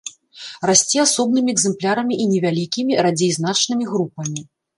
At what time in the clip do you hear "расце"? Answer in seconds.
0.69-0.97